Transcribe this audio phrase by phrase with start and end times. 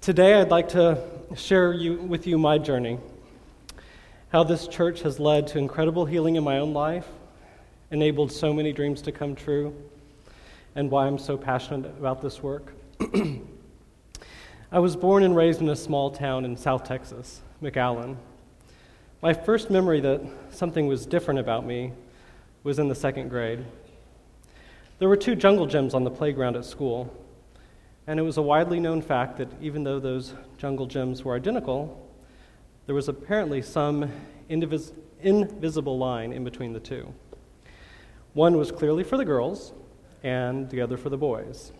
[0.00, 0.98] Today, I'd like to
[1.36, 2.98] share you, with you my journey,
[4.32, 7.06] how this church has led to incredible healing in my own life,
[7.90, 9.76] enabled so many dreams to come true,
[10.74, 12.72] and why I'm so passionate about this work.
[14.72, 18.16] I was born and raised in a small town in South Texas, McAllen.
[19.20, 21.92] My first memory that something was different about me
[22.62, 23.66] was in the second grade.
[24.98, 27.14] There were two jungle gyms on the playground at school,
[28.06, 32.08] and it was a widely known fact that even though those jungle gyms were identical,
[32.86, 34.10] there was apparently some
[34.48, 37.12] indivis- invisible line in between the two.
[38.32, 39.72] One was clearly for the girls,
[40.22, 41.72] and the other for the boys.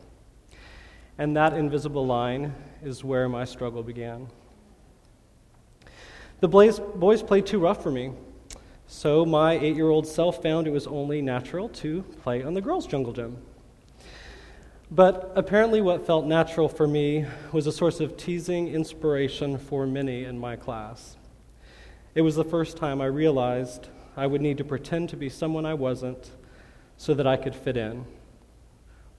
[1.18, 4.28] And that invisible line is where my struggle began.
[6.40, 8.12] The boys played too rough for me,
[8.86, 12.62] so my eight year old self found it was only natural to play on the
[12.62, 13.36] girls' jungle gym.
[14.92, 20.24] But apparently, what felt natural for me was a source of teasing inspiration for many
[20.24, 21.16] in my class.
[22.16, 25.64] It was the first time I realized I would need to pretend to be someone
[25.64, 26.32] I wasn't
[26.96, 28.04] so that I could fit in,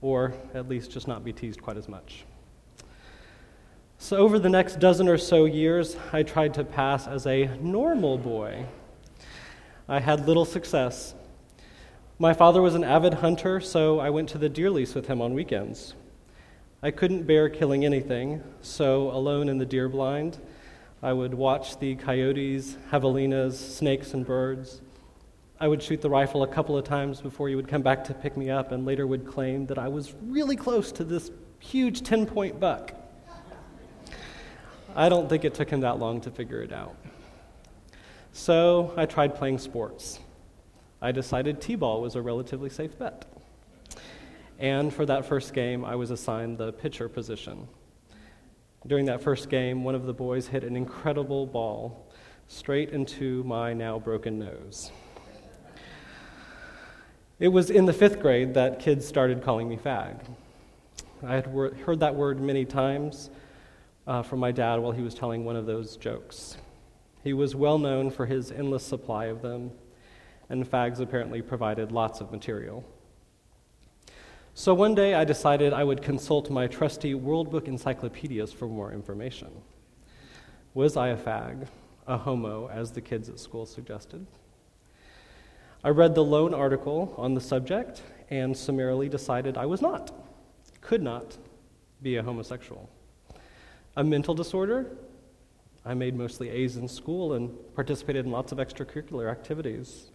[0.01, 2.25] or at least just not be teased quite as much.
[3.97, 8.17] So, over the next dozen or so years, I tried to pass as a normal
[8.17, 8.65] boy.
[9.87, 11.15] I had little success.
[12.21, 15.23] My father was an avid hunter, so I went to the deer lease with him
[15.23, 15.95] on weekends.
[16.83, 20.37] I couldn't bear killing anything, so alone in the deer blind,
[21.01, 24.81] I would watch the coyotes, javelinas, snakes, and birds.
[25.59, 28.13] I would shoot the rifle a couple of times before he would come back to
[28.13, 32.03] pick me up and later would claim that I was really close to this huge
[32.03, 32.93] 10 point buck.
[34.95, 36.95] I don't think it took him that long to figure it out.
[38.31, 40.19] So I tried playing sports.
[41.01, 43.25] I decided T ball was a relatively safe bet.
[44.59, 47.67] And for that first game, I was assigned the pitcher position.
[48.85, 52.07] During that first game, one of the boys hit an incredible ball
[52.47, 54.91] straight into my now broken nose.
[57.39, 60.19] It was in the fifth grade that kids started calling me fag.
[61.23, 63.31] I had heard that word many times,
[64.05, 66.57] uh, from my dad while he was telling one of those jokes.
[67.23, 69.71] He was well known for his endless supply of them,
[70.51, 72.83] and fags apparently provided lots of material.
[74.53, 78.91] So one day I decided I would consult my trusty World Book encyclopedias for more
[78.91, 79.49] information.
[80.73, 81.67] Was I a fag,
[82.05, 84.27] a homo, as the kids at school suggested?
[85.85, 90.11] I read the lone article on the subject and summarily decided I was not,
[90.81, 91.37] could not
[92.01, 92.89] be a homosexual.
[93.95, 94.97] A mental disorder?
[95.85, 100.10] I made mostly A's in school and participated in lots of extracurricular activities.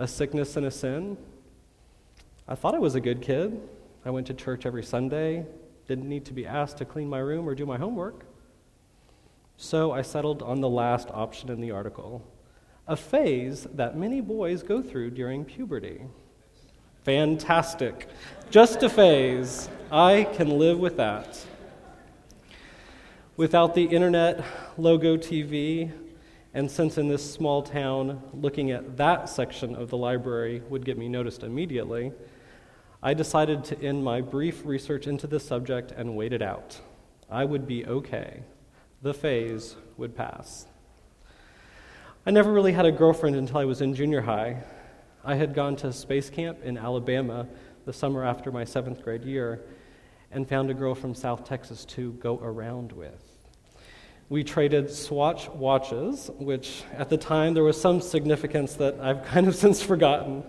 [0.00, 1.18] A sickness and a sin?
[2.48, 3.60] I thought I was a good kid.
[4.02, 5.44] I went to church every Sunday,
[5.88, 8.24] didn't need to be asked to clean my room or do my homework.
[9.58, 12.24] So I settled on the last option in the article
[12.88, 16.00] a phase that many boys go through during puberty.
[17.04, 18.08] Fantastic.
[18.50, 19.68] Just a phase.
[19.92, 21.44] I can live with that.
[23.36, 24.42] Without the internet,
[24.78, 25.92] logo TV,
[26.52, 30.98] and since in this small town, looking at that section of the library would get
[30.98, 32.12] me noticed immediately,
[33.02, 36.80] I decided to end my brief research into the subject and wait it out.
[37.30, 38.42] I would be okay.
[39.02, 40.66] The phase would pass.
[42.26, 44.62] I never really had a girlfriend until I was in junior high.
[45.24, 47.46] I had gone to space camp in Alabama
[47.86, 49.62] the summer after my seventh grade year
[50.30, 53.29] and found a girl from South Texas to go around with.
[54.30, 59.48] We traded Swatch watches, which at the time there was some significance that I've kind
[59.48, 60.44] of since forgotten.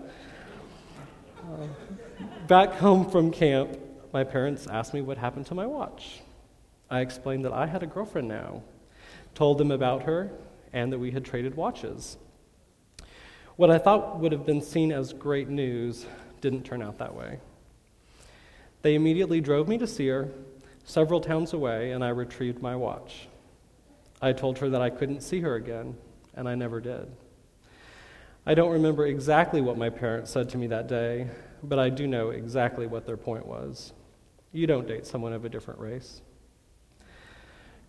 [1.40, 1.66] Uh,
[2.46, 3.76] back home from camp,
[4.12, 6.20] my parents asked me what happened to my watch.
[6.90, 8.62] I explained that I had a girlfriend now,
[9.34, 10.30] told them about her,
[10.72, 12.18] and that we had traded watches.
[13.56, 16.06] What I thought would have been seen as great news
[16.40, 17.40] didn't turn out that way.
[18.82, 20.28] They immediately drove me to see her,
[20.84, 23.26] several towns away, and I retrieved my watch.
[24.22, 25.96] I told her that I couldn't see her again,
[26.34, 27.08] and I never did.
[28.46, 31.26] I don't remember exactly what my parents said to me that day,
[31.64, 33.92] but I do know exactly what their point was.
[34.52, 36.22] You don't date someone of a different race.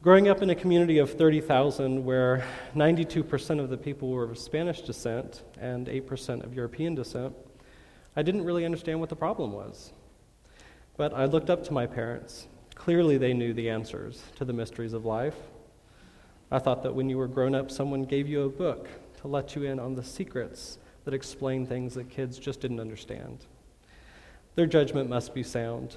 [0.02, 2.44] Growing up in a community of 30,000 where
[2.76, 7.36] 92% of the people were of Spanish descent and 8% of European descent,
[8.16, 9.94] I didn't really understand what the problem was.
[10.98, 12.48] But I looked up to my parents.
[12.74, 15.36] Clearly, they knew the answers to the mysteries of life.
[16.52, 18.88] I thought that when you were grown up, someone gave you a book
[19.22, 23.46] to let you in on the secrets that explain things that kids just didn't understand.
[24.56, 25.96] Their judgment must be sound.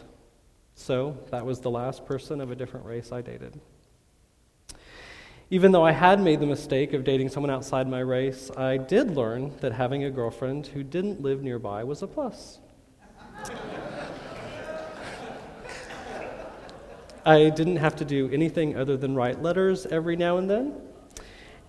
[0.75, 3.61] So that was the last person of a different race I dated.
[5.51, 9.13] Even though I had made the mistake of dating someone outside my race, I did
[9.13, 12.59] learn that having a girlfriend who didn't live nearby was a plus.
[17.27, 20.75] I didn't have to do anything other than write letters every now and then,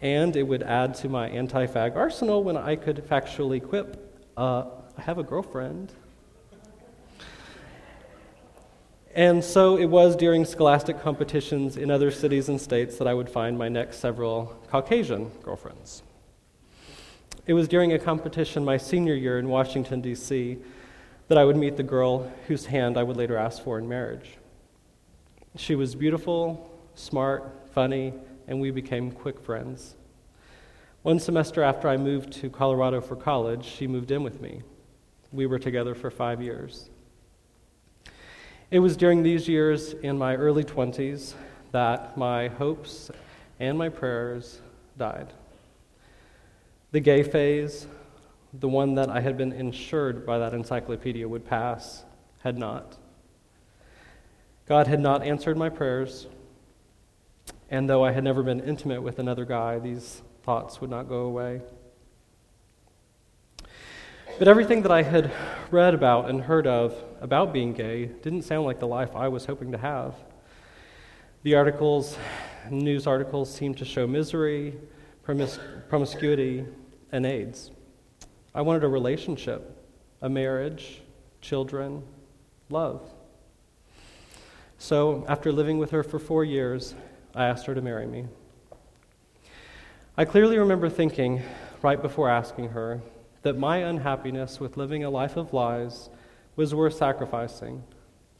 [0.04, 4.66] and it would add to my anti fag arsenal when I could factually quip, uh,
[4.96, 5.94] I have a girlfriend.
[9.16, 13.28] And so it was during scholastic competitions in other cities and states that I would
[13.28, 16.04] find my next several Caucasian girlfriends.
[17.48, 20.60] It was during a competition my senior year in Washington, D.C.,
[21.30, 24.38] that I would meet the girl whose hand I would later ask for in marriage.
[25.58, 28.14] She was beautiful, smart, funny,
[28.48, 29.96] and we became quick friends.
[31.02, 34.62] One semester after I moved to Colorado for college, she moved in with me.
[35.32, 36.92] We were together for five years.
[38.70, 41.34] It was during these years in my early 20s
[41.72, 43.10] that my hopes
[43.60, 44.62] and my prayers
[44.96, 45.34] died.
[46.92, 47.88] The gay phase,
[48.54, 52.06] the one that I had been insured by that encyclopedia would pass,
[52.44, 52.98] had not.
[54.68, 56.28] God had not answered my prayers,
[57.70, 61.22] and though I had never been intimate with another guy, these thoughts would not go
[61.22, 61.62] away.
[64.38, 65.32] But everything that I had
[65.72, 69.46] read about and heard of about being gay didn't sound like the life I was
[69.46, 70.16] hoping to have.
[71.44, 72.18] The articles,
[72.70, 74.78] news articles, seemed to show misery,
[75.26, 76.66] promis- promiscuity,
[77.14, 77.72] and AIDS.
[78.54, 79.82] I wanted a relationship,
[80.22, 81.02] a marriage,
[81.40, 82.04] children,
[82.70, 83.02] love.
[84.80, 86.94] So, after living with her for four years,
[87.34, 88.28] I asked her to marry me.
[90.16, 91.42] I clearly remember thinking,
[91.82, 93.02] right before asking her,
[93.42, 96.10] that my unhappiness with living a life of lies
[96.56, 97.84] was worth sacrificing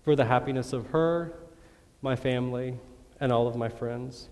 [0.04, 1.34] for the happiness of her,
[2.02, 2.80] my family,
[3.20, 4.30] and all of my friends.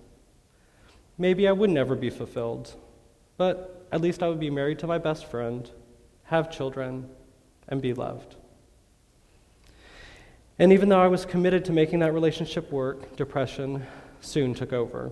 [1.18, 2.76] Maybe I would never be fulfilled,
[3.38, 5.70] but at least I would be married to my best friend,
[6.26, 7.10] have children,
[7.68, 8.36] and be loved.
[10.58, 13.86] And even though I was committed to making that relationship work, depression
[14.22, 15.12] soon took over.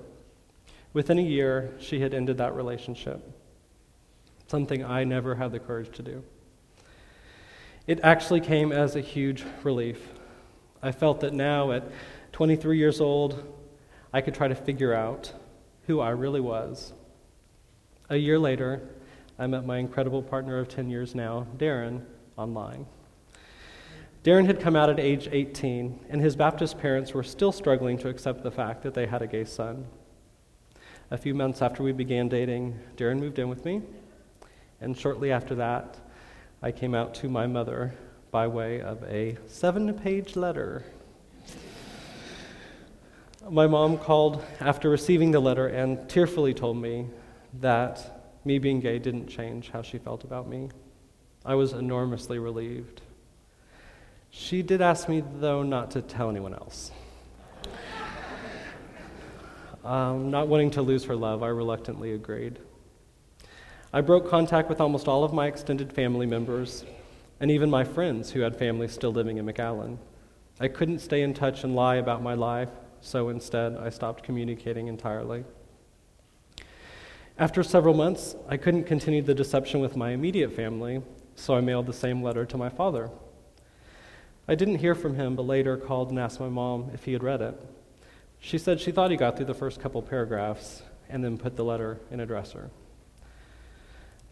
[0.94, 3.22] Within a year, she had ended that relationship
[4.54, 6.24] something I never had the courage to do.
[7.88, 10.00] It actually came as a huge relief.
[10.84, 11.92] I felt that now, at
[12.34, 13.44] 23 years old,
[14.13, 15.34] I could try to figure out
[15.88, 16.94] who I really was.
[18.12, 18.88] A year later,
[19.40, 22.04] I met my incredible partner of 10 years now, Darren,
[22.38, 22.86] online.
[24.23, 28.07] Darren had come out at age 18, and his Baptist parents were still struggling to
[28.07, 29.85] accept the fact that they had a gay son.
[31.11, 33.81] A few months after we began dating, Darren moved in with me,
[34.79, 35.97] and shortly after that,
[36.61, 37.93] I came out to my mother
[38.31, 40.85] by way of a seven page letter.
[43.49, 47.07] My mom called after receiving the letter and tearfully told me
[47.59, 50.69] that me being gay didn't change how she felt about me.
[51.45, 53.01] I was enormously relieved.
[54.35, 56.89] She did ask me, though, not to tell anyone else.
[59.85, 62.57] Um, not wanting to lose her love, I reluctantly agreed.
[63.94, 66.83] I broke contact with almost all of my extended family members
[67.41, 69.97] and even my friends who had families still living in McAllen.
[70.59, 72.71] I couldn't stay in touch and lie about my life,
[73.01, 75.44] so instead I stopped communicating entirely.
[77.37, 81.04] After several months, I couldn't continue the deception with my immediate family,
[81.35, 83.11] so I mailed the same letter to my father.
[84.47, 87.23] I didn't hear from him, but later called and asked my mom if he had
[87.23, 87.59] read it.
[88.40, 91.64] She said she thought he got through the first couple paragraphs and then put the
[91.64, 92.69] letter in a dresser.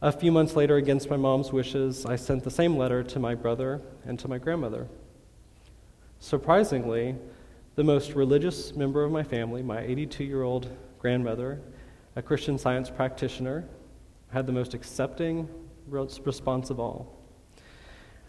[0.02, 3.36] A few months later, against my mom's wishes, I sent the same letter to my
[3.36, 4.88] brother and to my grandmother.
[6.20, 7.16] Surprisingly,
[7.76, 11.62] the most religious member of my family, my 82 year old grandmother,
[12.16, 13.64] a Christian science practitioner,
[14.32, 15.48] had the most accepting
[15.88, 17.21] response of all.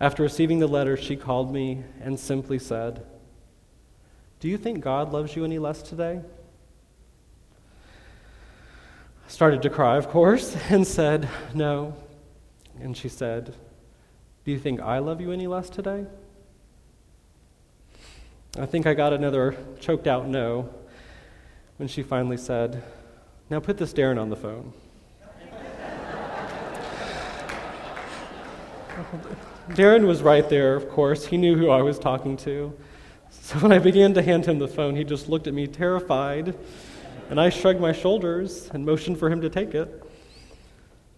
[0.02, 3.06] After receiving the letter, she called me and simply said,
[4.40, 6.21] Do you think God loves you any less today?
[9.25, 11.94] I started to cry, of course, and said, No.
[12.80, 13.54] And she said,
[14.44, 16.04] Do you think I love you any less today?
[18.59, 20.68] I think I got another choked out no
[21.76, 22.82] when she finally said,
[23.49, 24.73] Now put this Darren on the phone.
[29.71, 31.26] Darren was right there, of course.
[31.26, 32.76] He knew who I was talking to.
[33.31, 36.54] So when I began to hand him the phone, he just looked at me terrified
[37.31, 40.02] and I shrugged my shoulders and motioned for him to take it.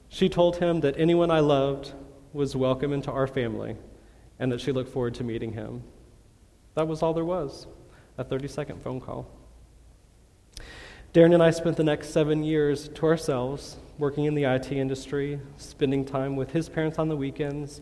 [0.08, 1.92] She told him that anyone I loved
[2.32, 3.76] was welcome into our family
[4.38, 5.82] and that she looked forward to meeting him.
[6.74, 7.66] That was all there was
[8.18, 9.26] a 30 second phone call.
[11.14, 15.40] Darren and I spent the next seven years to ourselves, working in the IT industry,
[15.56, 17.80] spending time with his parents on the weekends,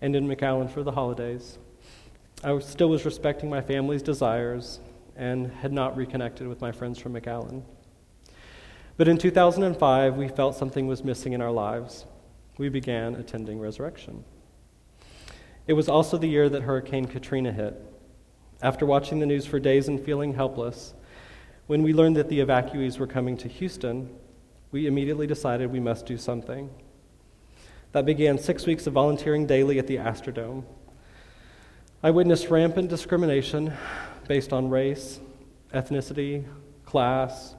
[0.00, 1.58] and in McAllen for the holidays.
[2.44, 4.80] I still was respecting my family's desires
[5.16, 7.62] and had not reconnected with my friends from McAllen.
[8.96, 12.06] But in 2005, we felt something was missing in our lives.
[12.58, 14.24] We began attending Resurrection.
[15.66, 17.74] It was also the year that Hurricane Katrina hit.
[18.62, 20.94] After watching the news for days and feeling helpless,
[21.66, 24.08] when we learned that the evacuees were coming to Houston,
[24.72, 26.70] we immediately decided we must do something.
[27.92, 30.64] That began six weeks of volunteering daily at the Astrodome.
[32.02, 33.72] I witnessed rampant discrimination
[34.28, 35.20] based on race,
[35.72, 36.44] ethnicity,
[36.84, 37.54] class,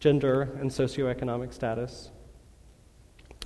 [0.00, 2.10] gender, and socioeconomic status.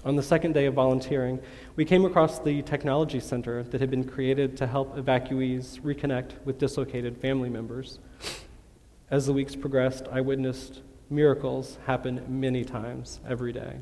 [0.05, 1.41] On the second day of volunteering,
[1.75, 6.57] we came across the technology center that had been created to help evacuees reconnect with
[6.57, 7.99] dislocated family members.
[9.11, 13.81] As the weeks progressed, I witnessed miracles happen many times every day.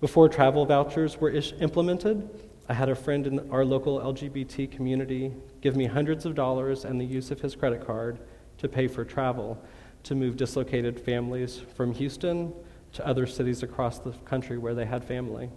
[0.00, 1.30] Before travel vouchers were
[1.60, 2.26] implemented,
[2.70, 6.98] I had a friend in our local LGBT community give me hundreds of dollars and
[6.98, 8.18] the use of his credit card
[8.58, 9.62] to pay for travel
[10.04, 12.54] to move dislocated families from Houston
[12.94, 15.50] to other cities across the country where they had family.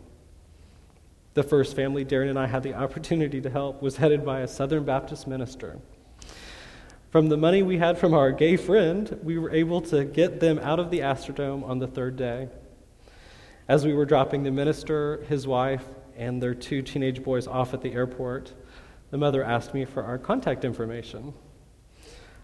[1.35, 4.47] The first family Darren and I had the opportunity to help was headed by a
[4.47, 5.79] Southern Baptist minister.
[7.11, 10.59] From the money we had from our gay friend, we were able to get them
[10.59, 12.49] out of the Astrodome on the third day.
[13.67, 15.85] As we were dropping the minister, his wife,
[16.17, 18.53] and their two teenage boys off at the airport,
[19.09, 21.33] the mother asked me for our contact information.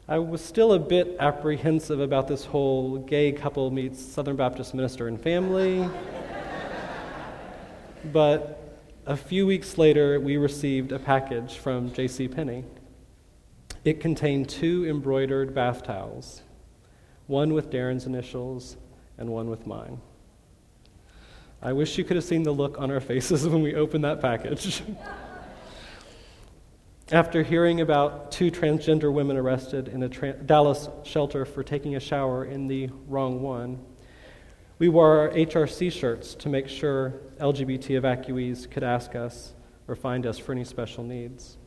[0.08, 5.10] I was still a bit apprehensive about this whole gay couple meets Southern Baptist minister
[5.10, 5.90] and family.
[8.14, 12.30] but a few weeks later, we received a package from J.C.
[12.30, 12.64] Penney.
[13.84, 16.44] It contained two embroidered bath towels,
[17.28, 18.78] one with Darren's initials
[19.18, 20.00] and one with mine.
[21.62, 24.22] I wish you could have seen the look on our faces when we opened that
[24.22, 24.82] package.
[27.12, 32.00] After hearing about two transgender women arrested in a tra- Dallas shelter for taking a
[32.00, 33.84] shower in the wrong one,
[34.78, 39.54] we wore our HRC shirts to make sure LGBT evacuees could ask us
[39.88, 41.58] or find us for any special needs.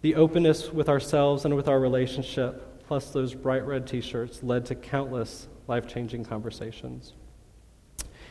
[0.00, 4.66] The openness with ourselves and with our relationship, plus those bright red t shirts, led
[4.66, 7.12] to countless life changing conversations.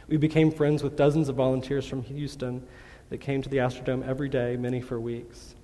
[0.08, 2.66] We became friends with dozens of volunteers from Houston
[3.10, 5.56] that came to the Astrodome every day, many for weeks.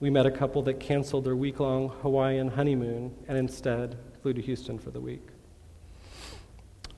[0.00, 4.40] We met a couple that canceled their week long Hawaiian honeymoon and instead flew to
[4.40, 5.26] Houston for the week.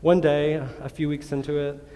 [0.00, 1.86] One day, a few weeks into it,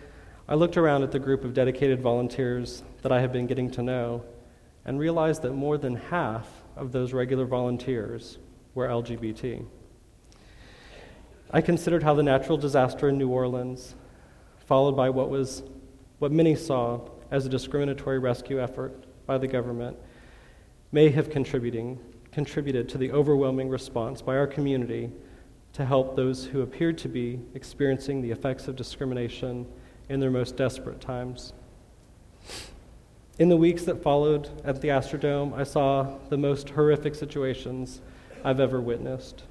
[0.49, 3.83] I looked around at the group of dedicated volunteers that I had been getting to
[3.83, 4.25] know
[4.85, 8.39] and realized that more than half of those regular volunteers
[8.75, 9.65] were LGBT.
[11.51, 13.95] I considered how the natural disaster in New Orleans,
[14.67, 15.63] followed by what was
[16.19, 19.97] what many saw as a discriminatory rescue effort by the government,
[20.93, 21.99] may have contributing,
[22.33, 25.11] contributed to the overwhelming response by our community
[25.73, 29.67] to help those who appeared to be experiencing the effects of discrimination
[30.09, 31.53] in their most desperate times.
[33.39, 38.01] In the weeks that followed at the Astrodome, I saw the most horrific situations
[38.43, 39.43] I've ever witnessed.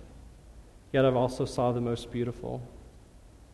[0.91, 2.67] Yet I've also saw the most beautiful.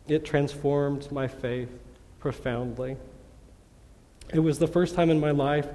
[0.07, 1.69] It transformed my faith
[2.19, 2.97] profoundly.
[4.33, 5.67] It was the first time in my life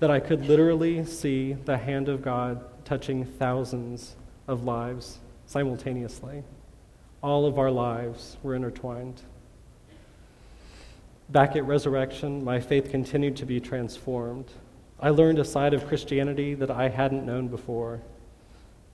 [0.00, 4.16] that I could literally see the hand of God touching thousands
[4.48, 6.42] of lives simultaneously.
[7.22, 9.22] All of our lives were intertwined.
[11.28, 14.50] Back at Resurrection, my faith continued to be transformed.
[15.00, 18.00] I learned a side of Christianity that I hadn't known before,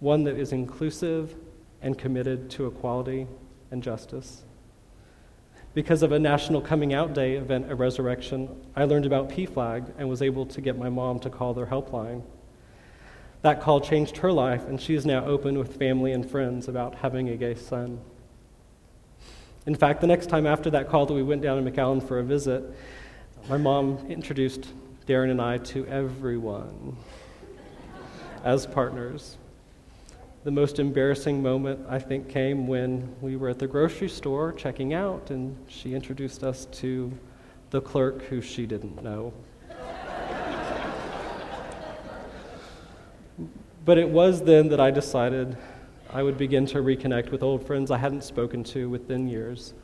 [0.00, 1.34] one that is inclusive
[1.82, 3.26] and committed to equality
[3.70, 4.42] and justice.
[5.74, 10.08] Because of a National Coming Out Day event at Resurrection, I learned about PFLAG and
[10.08, 12.22] was able to get my mom to call their helpline.
[13.42, 16.96] That call changed her life, and she is now open with family and friends about
[16.96, 18.00] having a gay son.
[19.66, 22.18] In fact, the next time after that call that we went down to McAllen for
[22.18, 22.64] a visit,
[23.48, 24.68] my mom introduced
[25.06, 26.96] Darren and I to everyone
[28.42, 29.36] as partners.
[30.44, 34.94] The most embarrassing moment, I think, came when we were at the grocery store checking
[34.94, 37.12] out, and she introduced us to
[37.70, 39.32] the clerk who she didn't know.
[43.84, 45.56] but it was then that I decided
[46.10, 49.74] I would begin to reconnect with old friends I hadn't spoken to within years.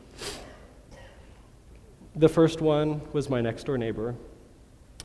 [2.14, 4.14] The first one was my next door neighbor.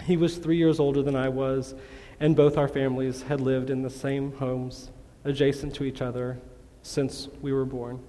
[0.04, 1.74] He was three years older than I was,
[2.20, 4.92] and both our families had lived in the same homes,
[5.24, 6.40] adjacent to each other,
[6.82, 8.00] since we were born.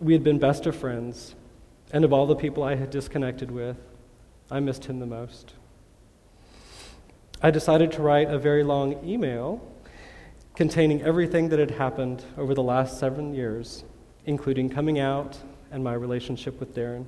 [0.00, 1.34] We had been best of friends,
[1.92, 3.76] and of all the people I had disconnected with,
[4.50, 5.54] I missed him the most.
[7.42, 9.60] I decided to write a very long email
[10.54, 13.84] containing everything that had happened over the last seven years,
[14.24, 15.38] including coming out
[15.70, 17.04] and my relationship with Darren.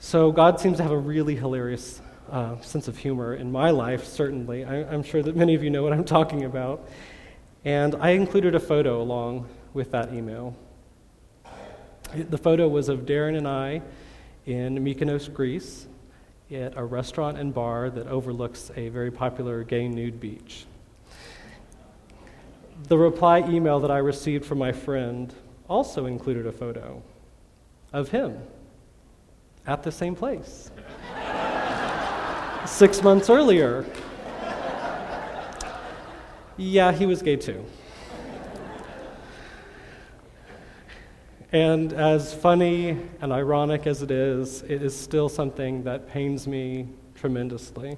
[0.00, 2.00] So, God seems to have a really hilarious
[2.30, 4.64] uh, sense of humor in my life, certainly.
[4.64, 6.88] I, I'm sure that many of you know what I'm talking about.
[7.64, 10.56] And I included a photo along with that email.
[12.14, 13.82] The photo was of Darren and I
[14.46, 15.86] in Mykonos, Greece,
[16.50, 20.64] at a restaurant and bar that overlooks a very popular gay nude beach.
[22.84, 25.34] The reply email that I received from my friend
[25.68, 27.02] also included a photo
[27.92, 28.38] of him
[29.66, 30.70] at the same place
[32.66, 33.84] six months earlier.
[36.56, 37.64] Yeah, he was gay too.
[41.52, 46.88] And as funny and ironic as it is, it is still something that pains me
[47.14, 47.96] tremendously.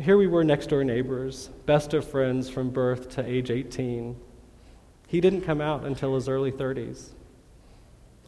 [0.00, 4.16] Here we were next door neighbors, best of friends from birth to age 18.
[5.08, 7.10] He didn't come out until his early 30s.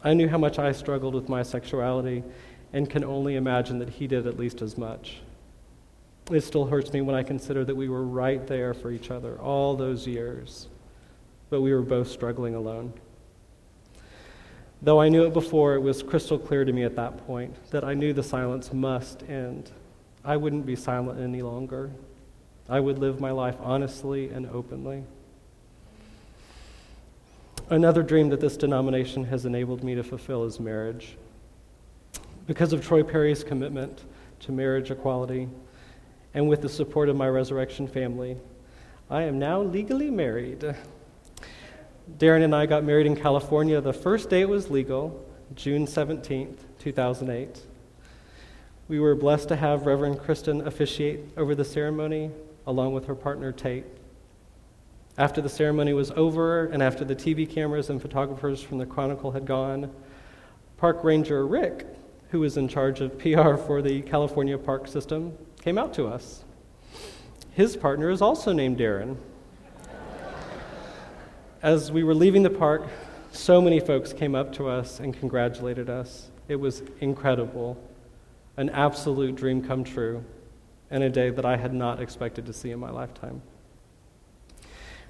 [0.03, 2.23] I knew how much I struggled with my sexuality
[2.73, 5.21] and can only imagine that he did at least as much.
[6.31, 9.37] It still hurts me when I consider that we were right there for each other
[9.39, 10.67] all those years,
[11.49, 12.93] but we were both struggling alone.
[14.81, 17.83] Though I knew it before, it was crystal clear to me at that point that
[17.83, 19.71] I knew the silence must end.
[20.23, 21.91] I wouldn't be silent any longer.
[22.69, 25.03] I would live my life honestly and openly.
[27.69, 31.15] Another dream that this denomination has enabled me to fulfill is marriage.
[32.51, 34.03] Because of Troy Perry's commitment
[34.41, 35.47] to marriage equality,
[36.33, 38.35] and with the support of my resurrection family,
[39.09, 40.75] I am now legally married.
[42.17, 45.25] Darren and I got married in California the first day it was legal,
[45.55, 47.61] June 17th, 2008.
[48.89, 52.31] We were blessed to have Reverend Kristen officiate over the ceremony
[52.67, 53.85] along with her partner Tate.
[55.17, 59.31] After the ceremony was over and after the TV cameras and photographers from the Chronicle
[59.31, 59.89] had gone,
[60.75, 61.87] Park Ranger Rick,
[62.31, 66.43] who was in charge of PR for the California park system, came out to us.
[67.51, 69.17] His partner is also named Darren.
[71.61, 72.87] As we were leaving the park,
[73.33, 76.31] so many folks came up to us and congratulated us.
[76.47, 77.77] It was incredible,
[78.55, 80.23] an absolute dream come true,
[80.89, 83.41] and a day that I had not expected to see in my lifetime.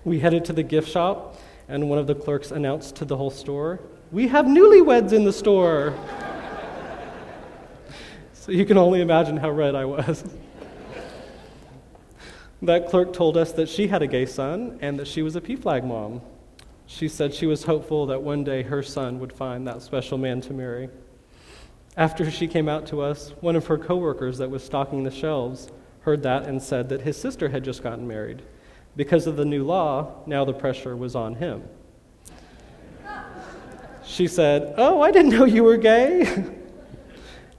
[0.04, 3.30] We headed to the gift shop, and one of the clerks announced to the whole
[3.30, 3.80] store,
[4.12, 5.94] We have newlyweds in the store.
[8.41, 10.23] So you can only imagine how red I was.
[12.63, 15.41] that clerk told us that she had a gay son and that she was a
[15.41, 16.21] PFLAG mom.
[16.88, 20.41] She said she was hopeful that one day her son would find that special man
[20.41, 20.89] to marry.
[21.95, 25.69] After she came out to us, one of her coworkers that was stocking the shelves
[25.99, 28.41] heard that and said that his sister had just gotten married.
[28.95, 31.62] Because of the new law, now the pressure was on him.
[34.04, 36.56] She said, Oh, I didn't know you were gay.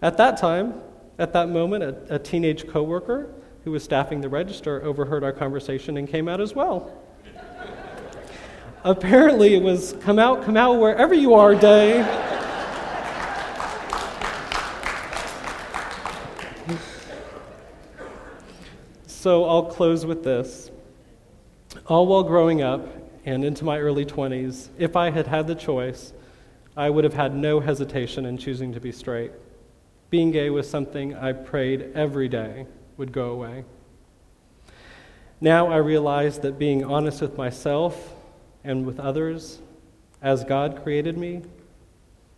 [0.02, 0.74] at that time,
[1.18, 3.32] at that moment, a, a teenage coworker
[3.64, 6.92] who was staffing the register overheard our conversation and came out as well.
[8.84, 12.02] Apparently, it was come out, come out wherever you are day.
[19.06, 20.72] so I'll close with this.
[21.86, 22.84] All while growing up
[23.24, 26.12] and into my early 20s, if I had had the choice,
[26.76, 29.30] I would have had no hesitation in choosing to be straight.
[30.12, 32.66] Being gay was something I prayed every day
[32.98, 33.64] would go away.
[35.40, 38.12] Now I realize that being honest with myself
[38.62, 39.60] and with others,
[40.20, 41.40] as God created me,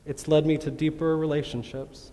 [0.07, 2.13] it's led me to deeper relationships.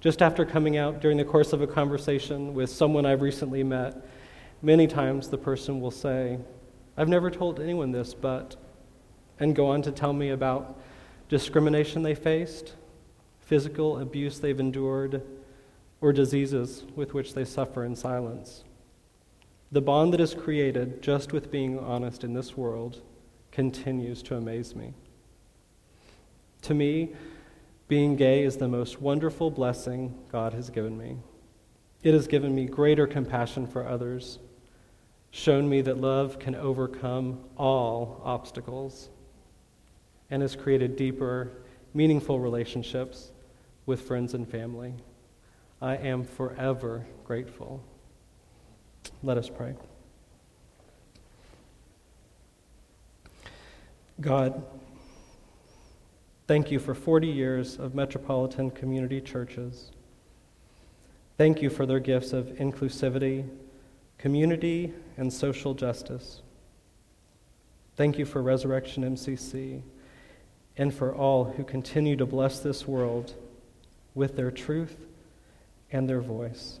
[0.00, 4.06] Just after coming out during the course of a conversation with someone I've recently met,
[4.62, 6.38] many times the person will say,
[6.96, 8.54] I've never told anyone this, but,
[9.40, 10.78] and go on to tell me about
[11.28, 12.74] discrimination they faced,
[13.52, 15.20] physical abuse they've endured,
[16.00, 18.64] or diseases with which they suffer in silence.
[19.70, 23.02] The bond that is created just with being honest in this world
[23.50, 24.94] continues to amaze me.
[26.62, 27.12] To me,
[27.88, 31.18] being gay is the most wonderful blessing God has given me.
[32.02, 34.38] It has given me greater compassion for others,
[35.30, 39.10] shown me that love can overcome all obstacles,
[40.30, 41.52] and has created deeper,
[41.92, 43.31] meaningful relationships
[43.86, 44.94] with friends and family.
[45.80, 47.82] I am forever grateful.
[49.22, 49.74] Let us pray.
[54.20, 54.62] God,
[56.46, 59.90] thank you for 40 years of metropolitan community churches.
[61.38, 63.48] Thank you for their gifts of inclusivity,
[64.18, 66.42] community, and social justice.
[67.96, 69.82] Thank you for Resurrection MCC
[70.76, 73.34] and for all who continue to bless this world
[74.14, 74.96] with their truth
[75.90, 76.78] and their voice.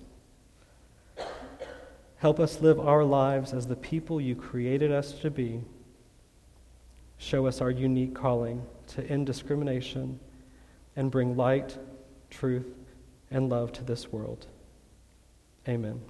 [2.16, 5.60] Help us live our lives as the people you created us to be.
[7.18, 10.20] Show us our unique calling to end discrimination
[10.94, 11.76] and bring light,
[12.30, 12.66] truth,
[13.30, 14.46] and love to this world.
[15.68, 16.00] Amen.